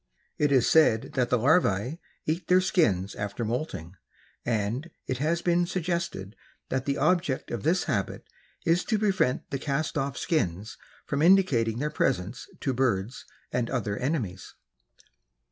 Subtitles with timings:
[0.39, 3.97] It is said that the larvae eat their skins after moulting
[4.43, 6.35] and it has been suggested
[6.69, 8.27] that the object of this habit
[8.65, 10.75] is to prevent the cast off skins
[11.05, 14.55] from indicating their presence to birds and other enemies.